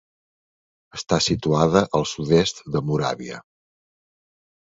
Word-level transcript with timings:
Està 0.99 1.19
situada 1.25 1.83
al 1.99 2.07
sud-est 2.13 2.63
de 2.77 2.83
Moràvia. 2.87 3.37